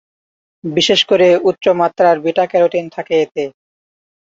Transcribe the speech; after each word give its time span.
বিশেষ 0.63 0.99
করে 1.05 1.27
উচ্চমাত্রার 1.49 2.15
বিটা 2.25 2.45
ক্যারোটিন 2.51 2.85
থাকে 2.95 3.15
এতে। 3.21 3.43